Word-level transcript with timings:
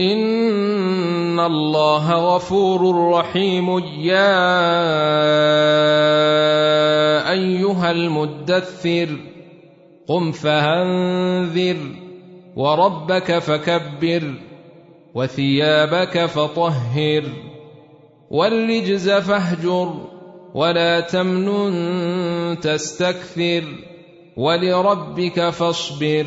ان 0.00 1.40
الله 1.40 2.34
غفور 2.34 3.10
رحيم 3.12 3.78
يا 4.00 4.50
ايها 7.30 7.90
المدثر 7.90 9.08
قم 10.08 10.32
فانذر 10.32 11.76
وربك 12.56 13.38
فكبر 13.38 14.34
وثيابك 15.14 16.26
فطهر 16.26 17.24
والرجز 18.30 19.10
فاهجر 19.10 19.94
ولا 20.54 21.00
تمنن 21.00 22.60
تستكثر 22.60 23.64
ولربك 24.36 25.50
فاصبر 25.50 26.26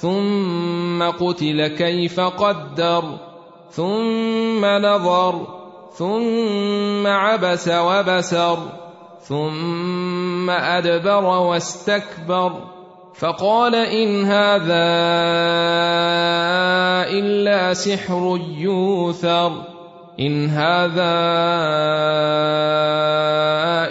ثم 0.00 1.02
قتل 1.02 1.66
كيف 1.66 2.20
قدر 2.20 3.04
ثم 3.70 4.64
نظر 4.64 5.46
ثم 5.96 7.06
عبس 7.06 7.68
وبسر 7.68 8.58
ثم 9.22 10.50
أدبر 10.50 11.24
واستكبر. 11.24 12.52
فقال 13.14 13.74
إن 13.74 14.24
هذا 14.24 14.86
إلا 17.08 17.74
سحر 17.74 18.40
يوثر 18.58 19.52
إن 20.20 20.48
هذا 20.48 21.16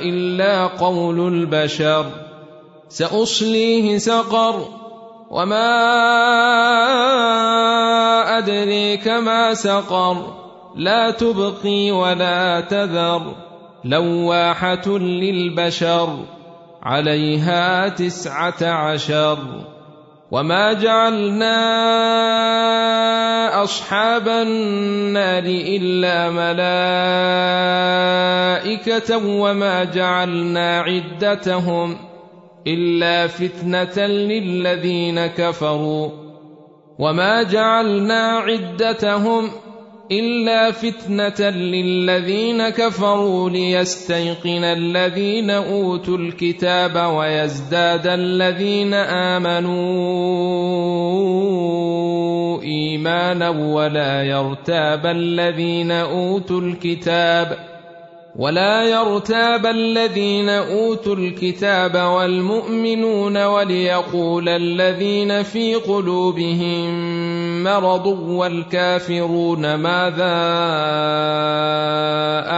إلا 0.05 0.67
قول 0.67 1.27
البشر. 1.27 2.05
سأصليه 2.89 3.97
سقر. 3.97 4.84
وما 5.29 5.67
أدريك 8.37 9.07
ما 9.07 9.53
سقر 9.53 10.33
لا 10.75 11.11
تبقي 11.11 11.91
ولا 11.91 12.61
تذر 12.61 13.35
لواحة 13.85 14.87
للبشر 14.97 16.19
عليها 16.83 17.87
تسعة 17.87 18.63
عشر 18.63 19.37
وما 20.31 20.73
جعلنا 20.73 21.55
أصحاب 23.63 24.27
النار 24.27 25.43
إلا 25.45 26.29
ملائكة 28.69 29.17
وما 29.27 29.83
جعلنا 29.83 30.79
عدتهم 30.79 31.95
ۖ 31.95 32.14
إلا 32.67 33.27
فتنة 33.27 34.05
للذين 34.07 35.25
كفروا. 35.25 36.09
وما 36.99 37.43
جعلنا 37.43 38.37
عدتهم 38.37 39.51
إلا 40.11 40.71
فتنة 40.71 41.49
للذين 41.49 42.69
كفروا 42.69 43.49
ليستيقن 43.49 44.63
الذين 44.63 45.49
أوتوا 45.49 46.17
الكتاب 46.17 47.13
ويزداد 47.15 48.07
الذين 48.07 48.93
آمنوا 48.93 49.75
إيمانا 52.61 53.49
ولا 53.49 54.23
يرتاب 54.23 55.05
الذين 55.05 55.91
أوتوا 55.91 56.61
الكتاب 56.61 57.74
ولا 58.37 58.83
يرتاب 58.83 59.65
الذين 59.65 60.49
أوتوا 60.49 61.15
الكتاب 61.15 61.95
والمؤمنون 61.95 63.45
وليقول 63.45 64.49
الذين 64.49 65.43
في 65.43 65.75
قلوبهم 65.75 66.93
مرض 67.63 68.05
والكافرون 68.07 69.75
ماذا 69.75 70.35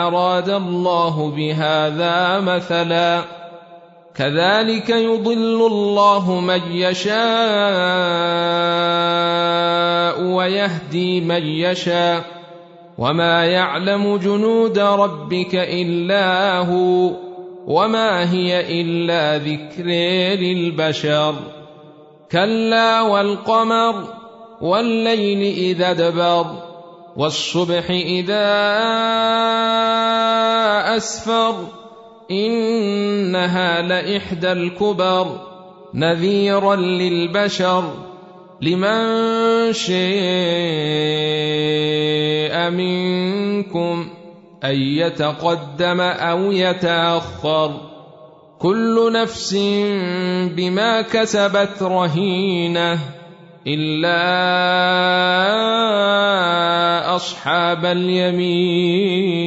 أراد 0.08 0.50
الله 0.50 1.32
بهذا 1.36 2.40
مثلا 2.40 3.22
كذلك 4.16 4.90
يضل 4.90 5.68
الله 5.68 6.40
من 6.40 6.62
يشاء 6.72 7.18
ويهدي 10.22 11.22
من 11.22 11.46
يشاء 11.46 12.37
وما 12.98 13.46
يعلم 13.46 14.18
جنود 14.18 14.80
ربك 14.80 15.56
الا 15.56 16.58
هو 16.60 17.12
وما 17.68 18.32
هي 18.32 18.82
الا 18.82 19.38
ذكر 19.38 19.86
للبشر 20.42 21.36
كلا 22.32 23.02
والقمر 23.02 24.04
والليل 24.62 25.54
اذا 25.58 25.94
دبر 25.94 26.46
والصبح 27.18 27.90
اذا 27.90 28.48
اسفر 30.98 31.56
انها 32.32 33.82
لاحدى 33.82 34.52
الكبر 34.52 35.28
نذيرا 35.94 36.76
للبشر 36.76 37.84
لمن 38.62 39.74
شاء 39.74 39.98
منكم 42.70 44.08
أن 44.64 44.76
يتقدم 44.76 46.02
أو 46.02 46.52
يتأخر 46.52 47.82
كل 48.60 49.14
نفس 49.14 49.56
بما 50.56 51.02
كسبت 51.02 51.84
رهينة 51.84 53.00
إلا 53.68 54.18
أصحاب 57.16 57.86
اليمين 57.86 59.38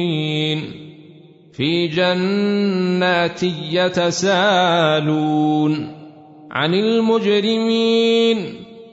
في 1.53 1.87
جنات 1.87 3.43
يتسالون 3.71 5.21
عن 6.51 6.73
المجرمين 6.73 8.60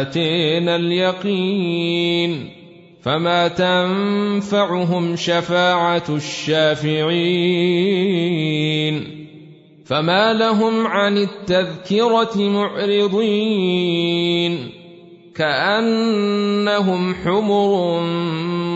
أتينا 0.00 0.76
اليقين 0.76 2.50
فما 3.02 3.48
تنفعهم 3.48 5.16
شفاعة 5.16 6.04
الشافعين 6.08 7.52
فما 9.86 10.32
لهم 10.32 10.86
عن 10.86 11.18
التذكرة 11.18 12.36
معرضين 12.48 13.62
كأنهم 15.34 17.14
حمر 17.14 18.00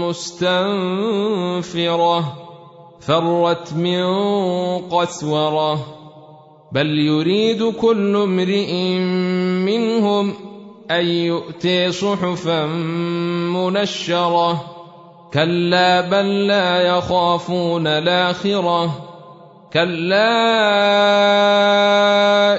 مستنفرة 0.09 1.67
فرت 3.01 3.73
من 3.73 4.05
قسورة 4.79 5.87
بل 6.73 6.99
يريد 6.99 7.63
كل 7.63 8.17
امرئ 8.17 8.73
منهم 9.65 10.35
أن 10.91 11.07
يؤتي 11.07 11.93
صحفا 11.93 12.67
منشرة. 12.67 14.65
كلا 15.35 16.01
بل 16.01 16.47
لا 16.47 16.81
يخافون 16.81 17.87
الآخرة. 17.87 18.91
كلا 19.73 20.25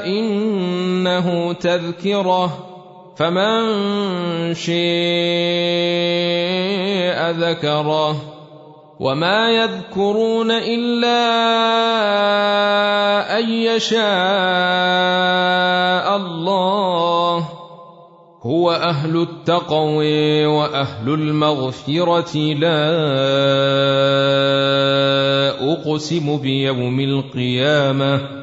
إنه 0.05 1.53
تذكرة. 1.53 2.57
فمن 3.17 4.53
شيء 4.53 4.77
ذكره. 7.29 8.15
وما 8.99 9.49
يذكرون 9.49 10.51
إلا 10.51 11.19
أن 13.39 13.49
يشاء 13.49 14.05
الله. 16.15 17.56
هو 18.47 18.71
أهل 18.71 19.21
التقوى 19.21 20.45
وأهل 20.45 21.13
المغفرة. 21.13 22.37
لا 22.37 22.87
أقسم 25.73 26.37
بيوم 26.37 26.99
القيامة. 26.99 28.36